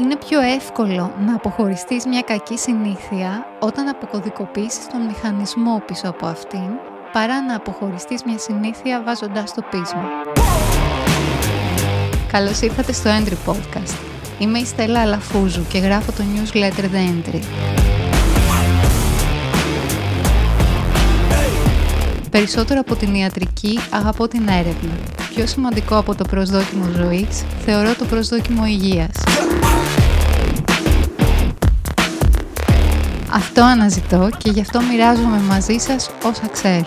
Είναι 0.00 0.16
πιο 0.16 0.40
εύκολο 0.40 1.14
να 1.26 1.34
αποχωριστείς 1.34 2.06
μια 2.06 2.22
κακή 2.22 2.58
συνήθεια 2.58 3.46
όταν 3.60 3.88
αποκωδικοποιήσεις 3.88 4.86
τον 4.86 5.00
μηχανισμό 5.06 5.82
πίσω 5.86 6.08
από 6.08 6.26
αυτήν 6.26 6.68
παρά 7.12 7.42
να 7.42 7.54
αποχωριστείς 7.54 8.24
μια 8.24 8.38
συνήθεια 8.38 9.02
βάζοντας 9.02 9.54
το 9.54 9.62
πείσμα. 9.70 10.08
Καλώς 12.32 12.60
ήρθατε 12.60 12.92
στο 12.92 13.10
Entry 13.10 13.50
Podcast. 13.50 13.96
Είμαι 14.38 14.58
η 14.58 14.64
Στέλλα 14.64 15.00
Αλαφούζου 15.00 15.66
και 15.68 15.78
γράφω 15.78 16.12
το 16.12 16.22
newsletter 16.34 16.84
The 16.84 17.30
Entry. 17.30 17.42
Περισσότερο 22.30 22.80
από 22.80 22.96
την 22.96 23.14
ιατρική 23.14 23.78
αγαπώ 23.90 24.28
την 24.28 24.48
έρευνα. 24.48 25.17
Πιο 25.38 25.46
σημαντικό 25.46 25.96
από 25.96 26.14
το 26.14 26.24
προσδόκιμο 26.24 26.84
ζωής 26.96 27.44
θεωρώ 27.64 27.94
το 27.94 28.04
προσδόκιμο 28.04 28.66
υγείας. 28.66 29.10
Αυτό 33.32 33.62
αναζητώ 33.62 34.28
και 34.38 34.50
γι' 34.50 34.60
αυτό 34.60 34.80
μοιράζομαι 34.82 35.38
μαζί 35.38 35.78
σας 35.78 36.10
όσα 36.22 36.48
ξέρω. 36.52 36.84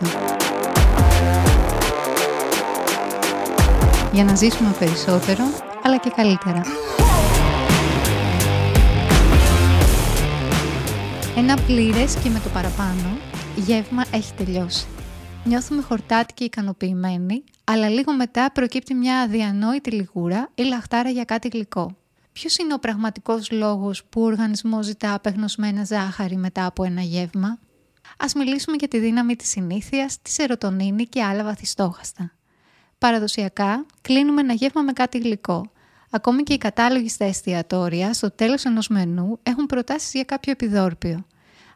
Για 4.12 4.24
να 4.24 4.36
ζήσουμε 4.36 4.76
περισσότερο, 4.80 5.44
αλλά 5.84 5.98
και 5.98 6.12
καλύτερα. 6.16 6.62
Ένα 11.38 11.56
πλήρες 11.66 12.16
και 12.24 12.30
με 12.30 12.40
το 12.44 12.50
παραπάνω 12.54 13.18
γεύμα 13.56 14.04
έχει 14.12 14.34
τελειώσει. 14.38 14.86
Νιώθουμε 15.46 15.82
χορτάτοι 15.82 16.34
και 16.34 16.44
ικανοποιημένοι, 16.44 17.44
αλλά 17.64 17.90
λίγο 17.90 18.14
μετά 18.14 18.52
προκύπτει 18.52 18.94
μια 18.94 19.20
αδιανόητη 19.20 19.92
λιγούρα 19.92 20.50
ή 20.56 20.64
λαχτάρα 20.64 21.10
για 21.10 21.24
κάτι 21.24 21.48
γλυκό. 21.48 21.96
Ποιος 22.32 22.58
είναι 22.58 22.74
ο 22.74 22.80
πραγματικός 22.80 23.52
λόγος 23.52 24.04
που 24.06 24.22
ο 24.22 24.26
οργανισμός 24.26 24.86
ζητά 24.86 25.14
απεγνωσμένα 25.14 25.84
ζάχαρη 25.84 26.36
μετά 26.36 26.66
από 26.66 26.84
ένα 26.84 27.02
γεύμα; 27.02 27.48
Α 28.18 28.26
μιλήσουμε 28.36 28.76
για 28.80 28.88
τη 28.88 29.00
δύναμη 29.00 29.36
της 29.36 29.50
συνήθειας, 29.50 30.22
της 30.22 30.34
σερωτονίνη 30.34 31.06
και 31.06 31.24
άλλα 31.24 31.44
βαθιστόχαστα. 31.44 32.32
Παραδοσιακά, 32.98 33.86
κλείνουμε 34.02 34.42
ένα 34.42 34.54
γεύμα 34.54 34.82
με 34.82 34.94
κάτι 34.94 35.18
γλυκό. 35.18 35.72
Ακόμη 36.10 36.44
και 36.44 36.54
οι 36.54 36.58
κατάλογοι 36.58 37.10
στα 37.10 37.26
εστιατόρια, 37.26 38.14
στο 38.14 38.32
τέλος 38.32 38.66
ενός 38.66 38.88
μενού, 38.88 39.40
έχουν 39.44 39.66
προτάσεις 39.66 40.12
για 40.12 40.24
κάποιο 40.24 40.52
επιδόρπιο. 40.52 41.26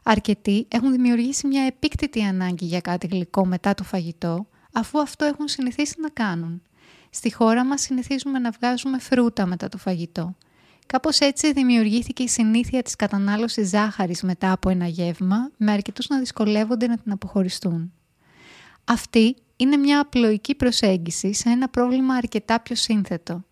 Αρκετοί 0.08 0.66
έχουν 0.70 0.90
δημιουργήσει 0.90 1.46
μια 1.46 1.62
επίκτητη 1.62 2.22
ανάγκη 2.22 2.64
για 2.64 2.80
κάτι 2.80 3.06
γλυκό 3.06 3.46
μετά 3.46 3.74
το 3.74 3.84
φαγητό, 3.84 4.46
αφού 4.72 5.00
αυτό 5.00 5.24
έχουν 5.24 5.48
συνηθίσει 5.48 5.94
να 6.00 6.08
κάνουν. 6.08 6.62
Στη 7.10 7.32
χώρα 7.32 7.64
μας 7.64 7.80
συνηθίζουμε 7.80 8.38
να 8.38 8.50
βγάζουμε 8.50 8.98
φρούτα 8.98 9.46
μετά 9.46 9.68
το 9.68 9.78
φαγητό. 9.78 10.36
Κάπως 10.86 11.18
έτσι 11.18 11.52
δημιουργήθηκε 11.52 12.22
η 12.22 12.28
συνήθεια 12.28 12.82
της 12.82 12.96
κατανάλωσης 12.96 13.68
ζάχαρης 13.68 14.22
μετά 14.22 14.52
από 14.52 14.70
ένα 14.70 14.86
γεύμα, 14.86 15.50
με 15.56 15.72
αρκετούς 15.72 16.08
να 16.08 16.18
δυσκολεύονται 16.18 16.86
να 16.86 16.96
την 16.96 17.12
αποχωριστούν. 17.12 17.92
Αυτή 18.84 19.36
είναι 19.56 19.76
μια 19.76 20.00
απλοϊκή 20.00 20.54
προσέγγιση 20.54 21.32
σε 21.32 21.48
ένα 21.48 21.68
πρόβλημα 21.68 22.14
αρκετά 22.14 22.60
πιο 22.60 22.74
σύνθετο. 22.74 23.44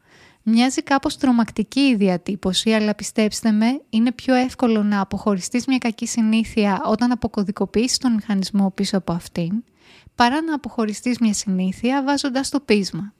Μοιάζει 0.46 0.82
κάπως 0.82 1.16
τρομακτική 1.16 1.80
η 1.80 1.94
διατύπωση, 1.94 2.72
αλλά 2.72 2.94
πιστέψτε 2.94 3.50
με, 3.50 3.80
είναι 3.90 4.12
πιο 4.12 4.34
εύκολο 4.34 4.82
να 4.82 5.00
αποχωριστείς 5.00 5.66
μια 5.66 5.78
κακή 5.78 6.06
συνήθεια 6.06 6.82
όταν 6.84 7.12
αποκωδικοποιήσεις 7.12 7.98
τον 7.98 8.12
μηχανισμό 8.12 8.70
πίσω 8.70 8.96
από 8.96 9.12
αυτήν, 9.12 9.64
παρά 10.14 10.42
να 10.42 10.54
αποχωριστείς 10.54 11.18
μια 11.18 11.32
συνήθεια 11.32 12.02
βάζοντας 12.02 12.48
το 12.48 12.60
πείσμα. 12.60 13.12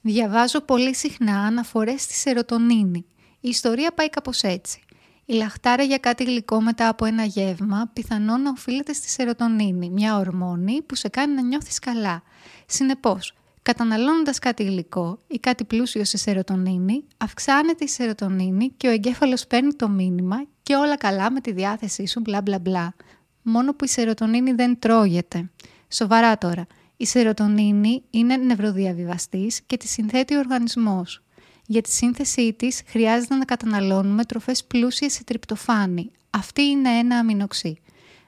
Διαβάζω 0.00 0.60
πολύ 0.60 0.94
συχνά 0.94 1.40
αναφορές 1.40 2.02
στη 2.02 2.14
σερωτονίνη, 2.14 3.04
η 3.40 3.48
ιστορία 3.48 3.92
πάει 3.92 4.10
κάπως 4.10 4.42
έτσι. 4.42 4.80
Η 5.24 5.34
λαχτάρα 5.34 5.82
για 5.82 5.98
κάτι 5.98 6.24
γλυκό 6.24 6.60
μετά 6.60 6.88
από 6.88 7.04
ένα 7.04 7.24
γεύμα 7.24 7.90
πιθανόν 7.92 8.42
να 8.42 8.50
οφείλεται 8.50 8.92
στη 8.92 9.08
σερωτονίνη, 9.08 9.90
μια 9.90 10.16
ορμόνη 10.16 10.82
που 10.82 10.94
σε 10.94 11.08
κάνει 11.08 11.34
να 11.34 11.42
νιώθεις 11.42 11.78
καλά. 11.78 12.22
Συνεπώς, 12.66 13.34
καταναλώνοντας 13.66 14.38
κάτι 14.38 14.64
γλυκό 14.64 15.18
ή 15.26 15.38
κάτι 15.38 15.64
πλούσιο 15.64 16.04
σε 16.04 16.16
σερωτονίνη, 16.16 17.04
αυξάνεται 17.16 17.84
η 17.84 17.88
σερωτονίνη 17.88 18.72
και 18.76 18.88
ο 18.88 18.90
εγκέφαλος 18.90 19.46
παίρνει 19.46 19.74
το 19.74 19.88
μήνυμα 19.88 20.46
και 20.62 20.74
όλα 20.74 20.96
καλά 20.96 21.30
με 21.30 21.40
τη 21.40 21.52
διάθεσή 21.52 22.06
σου 22.06 22.20
μπλα 22.20 22.42
μπλα 22.42 22.58
μπλα. 22.58 22.94
Μόνο 23.42 23.74
που 23.74 23.84
η 23.84 23.88
σερωτονίνη 23.88 24.52
δεν 24.52 24.78
τρώγεται. 24.78 25.50
Σοβαρά 25.88 26.38
τώρα, 26.38 26.66
η 26.96 27.06
σερωτονίνη 27.06 28.02
είναι 28.10 28.36
νευροδιαβιβαστής 28.36 29.60
και 29.66 29.76
τη 29.76 29.88
συνθέτει 29.88 30.34
ο 30.34 30.38
οργανισμός. 30.38 31.22
Για 31.66 31.80
τη 31.80 31.90
σύνθεσή 31.90 32.52
της 32.52 32.82
χρειάζεται 32.86 33.34
να 33.34 33.44
καταναλώνουμε 33.44 34.24
τροφές 34.24 34.64
πλούσιες 34.64 35.12
σε 35.12 35.24
τριπτοφάνη. 35.24 36.10
Αυτή 36.30 36.62
είναι 36.62 36.90
ένα 36.90 37.16
αμινοξύ. 37.16 37.80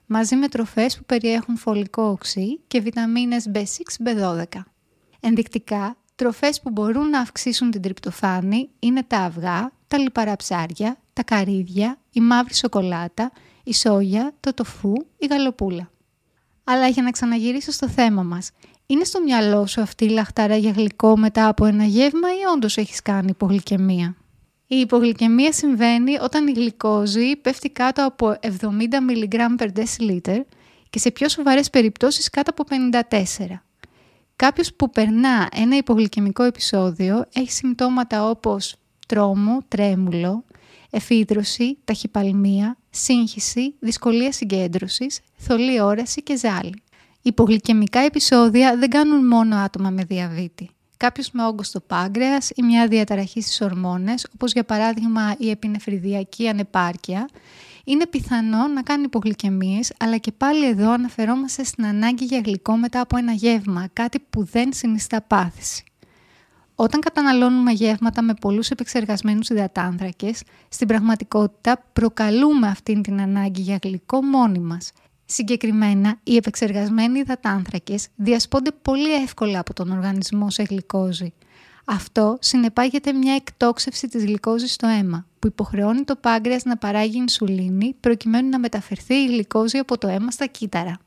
Μαζί 0.07 0.37
με 0.37 0.49
τροφές 0.49 0.97
που 0.97 1.05
περιέχουν 1.05 1.57
φωλικό 1.57 2.03
οξύ 2.03 2.61
και 2.67 2.81
βιταμίνες 2.81 3.51
B6, 3.55 4.07
B12. 4.07 4.45
Ενδεικτικά, 5.21 5.97
τροφές 6.15 6.61
που 6.61 6.71
μπορούν 6.71 7.09
να 7.09 7.21
αυξήσουν 7.21 7.71
την 7.71 7.83
τριπτοφάνη 7.83 8.69
είναι 8.79 9.03
τα 9.03 9.19
αυγά, 9.19 9.73
τα 9.89 9.99
λιπαρά 9.99 10.37
ψάρια, 10.37 10.99
τα 11.13 11.23
καρύδια, 11.23 11.99
η 12.13 12.21
μαύρη 12.21 12.55
σοκολάτα, 12.55 13.33
η 13.65 13.75
σόγια, 13.75 14.35
το 14.41 14.55
τοφού, 14.55 14.93
η 15.19 15.27
γαλοπούλα. 15.27 15.91
Αλλά 16.65 16.89
για 16.89 17.03
να 17.03 17.11
ξαναγυρίσω 17.11 17.73
στο 17.73 17.89
θέμα 17.89 18.23
μας, 18.23 18.51
είναι 18.87 19.05
στο 19.05 19.23
μυαλό 19.23 19.67
σου 19.67 19.81
αυτή 19.81 20.05
η 20.05 20.09
λαχτάρα 20.09 20.57
για 20.57 20.71
γλυκό 20.71 21.17
μετά 21.17 21.49
από 21.49 21.65
ένα 21.65 21.85
γεύμα 21.85 22.29
ή 22.29 22.55
όντως 22.55 22.77
έχεις 22.77 23.03
κάνει 23.03 23.29
υπογλυκαιμία; 23.31 24.17
Η 24.67 24.77
υπογλυκαιμία 24.77 25.53
συμβαίνει 25.53 26.19
όταν 26.21 26.47
η 26.47 26.53
γλυκόζη 26.53 27.37
πέφτει 27.37 27.71
κάτω 27.71 28.07
από 28.07 28.37
70 28.41 28.49
mg 29.11 29.35
per 29.59 29.69
deciliter 29.73 30.41
και 30.91 30.99
σε 30.99 31.11
πιο 31.11 31.29
σοβαρές 31.29 31.71
περιπτώσεις 31.71 32.31
κάτω 32.31 32.51
από 32.51 32.65
54. 33.11 33.63
Κάποιος 34.39 34.75
που 34.75 34.91
περνά 34.91 35.49
ένα 35.55 35.77
υπογλυκαιμικό 35.77 36.43
επεισόδιο 36.43 37.25
έχει 37.35 37.53
συμπτώματα 37.53 38.29
όπως 38.31 38.75
τρόμο, 39.07 39.59
τρέμουλο, 39.69 40.45
εφίδρωση, 40.91 41.79
ταχυπαλμία, 41.85 42.77
σύγχυση, 42.91 43.75
δυσκολία 43.79 44.33
συγκέντρωσης, 44.33 45.21
θολή 45.37 45.81
όραση 45.81 46.23
και 46.23 46.37
ζάλι. 46.37 46.83
Υπογλυκαιμικά 47.23 48.01
επεισόδια 48.01 48.77
δεν 48.77 48.91
κάνουν 48.91 49.27
μόνο 49.27 49.57
άτομα 49.57 49.91
με 49.91 50.05
διαβήτη. 50.05 50.71
Κάποιος 50.97 51.31
με 51.31 51.45
όγκο 51.45 51.63
στο 51.63 51.81
πάγκρεας 51.81 52.51
ή 52.55 52.63
μια 52.63 52.89
διαταραχή 52.89 53.41
στις 53.41 53.61
ορμόνες, 53.61 54.27
όπως 54.35 54.53
για 54.53 54.65
παράδειγμα 54.65 55.35
η 55.39 55.51
επινεφριδιακή 55.51 56.49
ανεπάρκεια, 56.49 57.29
είναι 57.89 58.07
πιθανό 58.07 58.67
να 58.67 58.83
κάνει 58.83 59.03
υπογλυκαιμίες, 59.03 59.93
αλλά 59.99 60.17
και 60.17 60.33
πάλι 60.33 60.67
εδώ 60.69 60.91
αναφερόμαστε 60.91 61.65
στην 61.65 61.87
ανάγκη 61.87 62.25
για 62.25 62.41
γλυκό 62.45 62.77
μετά 62.77 63.01
από 63.01 63.17
ένα 63.17 63.33
γεύμα, 63.33 63.89
κάτι 63.93 64.19
που 64.31 64.45
δεν 64.45 64.73
συνιστά 64.73 65.23
πάθηση. 65.23 65.85
Όταν 66.75 67.01
καταναλώνουμε 67.01 67.73
γεύματα 67.73 68.23
με 68.23 68.35
πολλούς 68.35 68.71
επεξεργασμένους 68.71 69.49
υδατάνθρακες, 69.49 70.43
στην 70.69 70.87
πραγματικότητα 70.87 71.85
προκαλούμε 71.93 72.69
αυτήν 72.69 73.03
την 73.03 73.21
ανάγκη 73.21 73.61
για 73.61 73.79
γλυκό 73.83 74.23
μόνοι 74.23 74.59
μας 74.59 74.93
Συγκεκριμένα, 75.31 76.19
οι 76.23 76.37
επεξεργασμένοι 76.37 77.19
υδατάνθρακες 77.19 78.09
διασπώνται 78.17 78.71
πολύ 78.83 79.15
εύκολα 79.15 79.59
από 79.59 79.75
τον 79.75 79.91
οργανισμό 79.91 80.51
σε 80.51 80.63
γλυκόζη. 80.63 81.33
Αυτό 81.91 82.37
συνεπάγεται 82.41 83.13
μια 83.13 83.35
εκτόξευση 83.35 84.09
της 84.09 84.25
γλυκόζης 84.25 84.73
στο 84.73 84.87
αίμα, 84.87 85.27
που 85.39 85.47
υποχρεώνει 85.47 86.05
το 86.05 86.17
πάγκρεας 86.17 86.65
να 86.65 86.77
παράγει 86.77 87.17
ινσουλίνη 87.17 87.97
προκειμένου 88.01 88.49
να 88.49 88.59
μεταφερθεί 88.59 89.15
η 89.15 89.27
γλυκόζη 89.27 89.79
από 89.79 89.99
το 89.99 90.09
αίμα 90.09 90.31
στα 90.31 90.47
κύτταρα. 90.47 90.99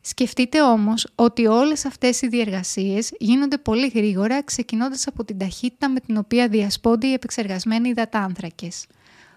Σκεφτείτε 0.00 0.62
όμως 0.62 1.08
ότι 1.14 1.46
όλες 1.46 1.84
αυτές 1.84 2.22
οι 2.22 2.28
διεργασίες 2.28 3.12
γίνονται 3.18 3.58
πολύ 3.58 3.88
γρήγορα 3.94 4.42
ξεκινώντας 4.42 5.06
από 5.06 5.24
την 5.24 5.38
ταχύτητα 5.38 5.88
με 5.88 6.00
την 6.00 6.16
οποία 6.16 6.48
διασπώνται 6.48 7.06
οι 7.06 7.12
επεξεργασμένοι 7.12 7.88
υδατάνθρακες. 7.88 8.86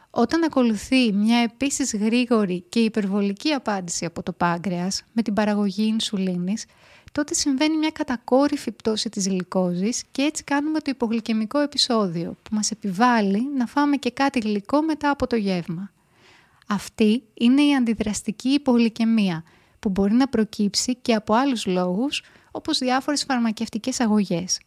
Όταν 0.09 0.43
ακολουθεί 0.43 1.13
μια 1.13 1.37
επίσης 1.37 1.95
γρήγορη 1.95 2.65
και 2.69 2.79
υπερβολική 2.79 3.51
απάντηση 3.51 4.05
από 4.05 4.23
το 4.23 4.31
πάγκρεας 4.31 5.03
με 5.13 5.21
την 5.21 5.33
παραγωγή 5.33 5.85
ινσουλίνης, 5.85 6.65
τότε 7.15 7.33
συμβαίνει 7.33 7.77
μια 7.77 7.89
κατακόρυφη 7.89 8.71
πτώση 8.71 9.09
της 9.09 9.27
γλυκόζης 9.27 10.03
και 10.11 10.21
έτσι 10.21 10.43
κάνουμε 10.43 10.79
το 10.79 10.91
υπογλυκαιμικό 10.91 11.59
επεισόδιο 11.59 12.35
που 12.43 12.55
μας 12.55 12.71
επιβάλλει 12.71 13.49
να 13.57 13.65
φάμε 13.65 13.95
και 13.95 14.11
κάτι 14.11 14.39
γλυκό 14.39 14.81
μετά 14.81 15.09
από 15.09 15.27
το 15.27 15.35
γεύμα. 15.35 15.91
Αυτή 16.67 17.23
είναι 17.33 17.61
η 17.61 17.75
αντιδραστική 17.75 18.49
υπογλυκαιμία 18.49 19.43
που 19.79 19.89
μπορεί 19.89 20.13
να 20.13 20.27
προκύψει 20.27 20.95
και 20.95 21.13
από 21.13 21.33
άλλους 21.33 21.65
λόγους 21.65 22.23
όπως 22.51 22.77
διάφορες 22.77 23.23
φαρμακευτικές 23.23 23.99
αγωγές. 23.99 24.59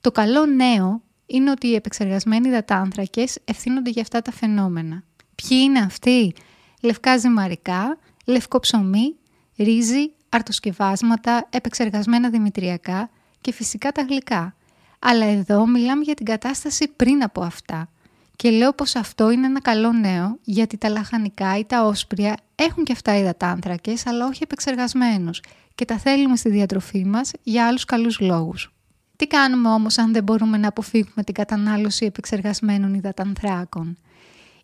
Το 0.00 0.10
καλό 0.12 0.46
νέο 0.46 1.02
είναι 1.26 1.50
ότι 1.50 1.66
οι 1.66 1.74
επεξεργασμένοι 1.74 2.48
υδατάνθρακες 2.48 3.38
ευθύνονται 3.44 3.90
για 3.90 4.02
αυτά 4.02 4.22
τα 4.22 4.32
φαινόμενα. 4.32 5.02
Ποιοι 5.34 5.58
είναι 5.62 5.78
αυτοί; 5.78 6.34
Λευκά 6.82 7.16
ζυμαρικά, 7.16 7.98
λευκό 8.24 8.58
ψωμί, 8.58 9.14
ρύζι, 9.56 10.12
αρτοσκευάσματα, 10.28 11.46
επεξεργασμένα 11.50 12.30
δημητριακά 12.30 13.10
και 13.40 13.52
φυσικά 13.52 13.92
τα 13.92 14.02
γλυκά. 14.02 14.54
Αλλά 14.98 15.24
εδώ 15.24 15.66
μιλάμε 15.66 16.02
για 16.02 16.14
την 16.14 16.26
κατάσταση 16.26 16.88
πριν 16.88 17.22
από 17.22 17.42
αυτά. 17.42 17.88
Και 18.36 18.50
λέω 18.50 18.72
πως 18.72 18.96
αυτό 18.96 19.30
είναι 19.30 19.46
ένα 19.46 19.60
καλό 19.60 19.92
νέο, 19.92 20.38
γιατί 20.42 20.76
τα 20.76 20.88
λαχανικά 20.88 21.58
ή 21.58 21.64
τα 21.64 21.84
όσπρια 21.84 22.36
έχουν 22.54 22.84
και 22.84 22.92
αυτά 22.92 23.16
υδατάνθρακες, 23.16 24.06
αλλά 24.06 24.26
όχι 24.26 24.42
επεξεργασμένους 24.42 25.40
και 25.74 25.84
τα 25.84 25.98
θέλουμε 25.98 26.36
στη 26.36 26.48
διατροφή 26.50 27.04
μας 27.04 27.30
για 27.42 27.66
άλλους 27.66 27.84
καλούς 27.84 28.20
λόγους. 28.20 28.72
Τι 29.16 29.26
κάνουμε 29.26 29.68
όμως 29.68 29.98
αν 29.98 30.12
δεν 30.12 30.22
μπορούμε 30.22 30.56
να 30.56 30.68
αποφύγουμε 30.68 31.22
την 31.24 31.34
κατανάλωση 31.34 32.04
επεξεργασμένων 32.04 32.94
υδατανθράκων; 32.94 33.98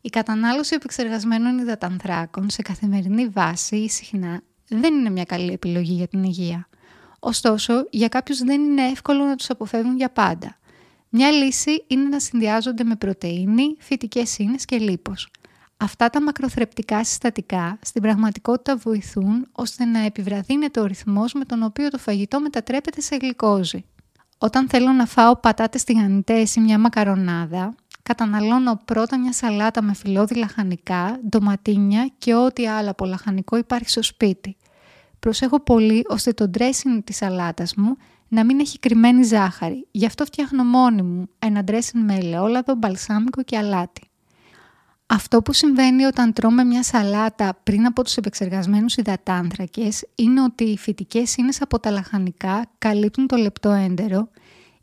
Η 0.00 0.08
κατανάλωση 0.08 0.74
επεξεργασμένων 0.74 1.58
υδατανθράκων 1.58 2.50
σε 2.50 2.62
καθημερινή 2.62 3.26
βάση 3.28 3.76
ή 3.76 3.88
συχνά 3.88 4.40
δεν 4.68 4.94
είναι 4.94 5.10
μια 5.10 5.24
καλή 5.24 5.52
επιλογή 5.52 5.94
για 5.94 6.08
την 6.08 6.22
υγεία. 6.22 6.68
Ωστόσο, 7.18 7.86
για 7.90 8.08
κάποιους 8.08 8.38
δεν 8.38 8.60
είναι 8.60 8.82
εύκολο 8.82 9.24
να 9.24 9.36
τους 9.36 9.50
αποφεύγουν 9.50 9.96
για 9.96 10.10
πάντα. 10.10 10.58
Μια 11.08 11.30
λύση 11.30 11.84
είναι 11.86 12.08
να 12.08 12.20
συνδυάζονται 12.20 12.84
με 12.84 12.96
πρωτεΐνη, 12.96 13.76
φυτικές 13.78 14.38
ίνες 14.38 14.64
και 14.64 14.78
λίπος. 14.78 15.28
Αυτά 15.76 16.10
τα 16.10 16.22
μακροθρεπτικά 16.22 17.04
συστατικά 17.04 17.78
στην 17.82 18.02
πραγματικότητα 18.02 18.76
βοηθούν 18.76 19.48
ώστε 19.52 19.84
να 19.84 19.98
επιβραδύνεται 19.98 20.80
ο 20.80 20.84
ρυθμός 20.84 21.32
με 21.32 21.44
τον 21.44 21.62
οποίο 21.62 21.88
το 21.88 21.98
φαγητό 21.98 22.40
μετατρέπεται 22.40 23.00
σε 23.00 23.16
γλυκόζη. 23.16 23.84
Όταν 24.38 24.68
θέλω 24.68 24.92
να 24.92 25.06
φάω 25.06 25.36
πατάτες 25.36 25.84
τηγανιτές 25.84 26.54
ή 26.54 26.60
μια 26.60 26.78
μακαρονάδα, 26.78 27.74
καταναλώνω 28.04 28.80
πρώτα 28.84 29.18
μια 29.18 29.32
σαλάτα 29.32 29.82
με 29.82 29.94
φυλλώδη 29.94 30.34
λαχανικά, 30.34 31.20
ντοματίνια 31.28 32.10
και 32.18 32.34
ό,τι 32.34 32.68
άλλο 32.68 32.90
από 32.90 33.04
λαχανικό 33.04 33.56
υπάρχει 33.56 33.90
στο 33.90 34.02
σπίτι. 34.02 34.56
Προσέχω 35.18 35.60
πολύ 35.60 36.04
ώστε 36.08 36.32
το 36.32 36.50
dressing 36.58 37.00
της 37.04 37.16
σαλάτας 37.16 37.74
μου 37.74 37.96
να 38.28 38.44
μην 38.44 38.60
έχει 38.60 38.78
κρυμμένη 38.78 39.22
ζάχαρη. 39.22 39.86
Γι' 39.90 40.06
αυτό 40.06 40.24
φτιάχνω 40.24 40.64
μόνη 40.64 41.02
μου 41.02 41.28
ένα 41.38 41.64
dressing 41.66 42.00
με 42.04 42.14
ελαιόλαδο, 42.14 42.74
μπαλσάμικο 42.74 43.42
και 43.42 43.56
αλάτι. 43.56 44.08
Αυτό 45.06 45.42
που 45.42 45.52
συμβαίνει 45.52 46.04
όταν 46.04 46.32
τρώμε 46.32 46.64
μια 46.64 46.82
σαλάτα 46.82 47.58
πριν 47.62 47.86
από 47.86 48.04
τους 48.04 48.16
επεξεργασμένους 48.16 48.96
υδατάνθρακες 48.96 50.06
είναι 50.14 50.42
ότι 50.42 50.64
οι 50.64 50.78
φυτικές 50.78 51.36
ίνες 51.36 51.62
από 51.62 51.80
τα 51.80 51.90
λαχανικά 51.90 52.66
καλύπτουν 52.78 53.26
το 53.26 53.36
λεπτό 53.36 53.70
έντερο, 53.70 54.28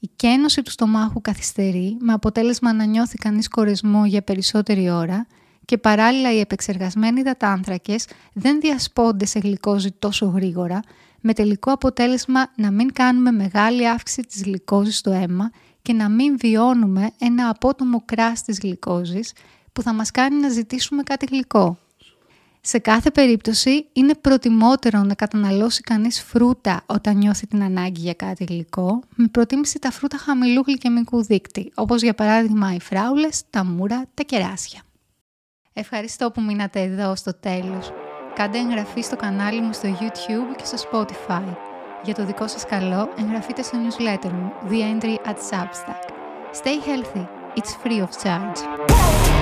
η 0.03 0.09
κένωση 0.15 0.61
του 0.61 0.71
στομάχου 0.71 1.21
καθυστερεί 1.21 1.97
με 1.99 2.13
αποτέλεσμα 2.13 2.73
να 2.73 2.83
νιώθει 2.83 3.17
κανείς 3.17 3.47
κορεσμό 3.47 4.05
για 4.05 4.21
περισσότερη 4.21 4.89
ώρα 4.89 5.27
και 5.65 5.77
παράλληλα 5.77 6.33
οι 6.33 6.39
επεξεργασμένοι 6.39 7.19
υδατάνθρακες 7.19 8.07
δεν 8.33 8.59
διασπώνται 8.59 9.25
σε 9.25 9.39
γλυκόζη 9.39 9.91
τόσο 9.91 10.25
γρήγορα 10.25 10.79
με 11.21 11.33
τελικό 11.33 11.71
αποτέλεσμα 11.71 12.51
να 12.55 12.71
μην 12.71 12.93
κάνουμε 12.93 13.31
μεγάλη 13.31 13.87
αύξηση 13.87 14.21
της 14.21 14.43
γλυκόζης 14.43 14.97
στο 14.97 15.11
αίμα 15.11 15.51
και 15.81 15.93
να 15.93 16.09
μην 16.09 16.37
βιώνουμε 16.37 17.11
ένα 17.17 17.49
απότομο 17.49 18.01
κράς 18.05 18.43
της 18.43 18.59
γλυκόζης 18.59 19.33
που 19.73 19.81
θα 19.81 19.93
μας 19.93 20.11
κάνει 20.11 20.35
να 20.39 20.49
ζητήσουμε 20.49 21.03
κάτι 21.03 21.25
γλυκό. 21.25 21.77
Σε 22.63 22.79
κάθε 22.79 23.11
περίπτωση 23.11 23.85
είναι 23.93 24.15
προτιμότερο 24.15 24.99
να 24.99 25.13
καταναλώσει 25.13 25.81
κανείς 25.81 26.21
φρούτα 26.21 26.83
όταν 26.85 27.17
νιώθει 27.17 27.47
την 27.47 27.63
ανάγκη 27.63 28.01
για 28.01 28.13
κάτι 28.13 28.43
γλυκό, 28.43 29.01
με 29.15 29.27
προτίμηση 29.27 29.79
τα 29.79 29.91
φρούτα 29.91 30.17
χαμηλού 30.17 30.63
γλυκαιμικού 30.65 31.23
δείκτη, 31.23 31.71
όπως 31.75 32.01
για 32.01 32.13
παράδειγμα 32.13 32.73
οι 32.73 32.79
φράουλες, 32.79 33.43
τα 33.49 33.65
μούρα, 33.65 34.05
τα 34.13 34.23
κεράσια. 34.23 34.81
Ευχαριστώ 35.73 36.31
που 36.31 36.41
μείνατε 36.41 36.81
εδώ 36.81 37.15
στο 37.15 37.33
τέλος. 37.33 37.91
Κάντε 38.35 38.57
εγγραφή 38.57 39.01
στο 39.01 39.15
κανάλι 39.15 39.61
μου 39.61 39.73
στο 39.73 39.97
YouTube 39.99 40.55
και 40.55 40.65
στο 40.65 40.77
Spotify. 40.91 41.55
Για 42.03 42.13
το 42.13 42.25
δικό 42.25 42.47
σας 42.47 42.65
καλό, 42.65 43.09
εγγραφείτε 43.19 43.61
στο 43.61 43.77
newsletter 43.77 44.31
μου, 44.31 44.51
The 44.69 44.73
Entry 44.73 45.15
at 45.29 45.37
Substack. 45.49 46.09
Stay 46.61 46.77
healthy. 46.87 47.25
It's 47.55 47.73
free 47.83 48.01
of 48.01 48.09
charge. 48.23 49.40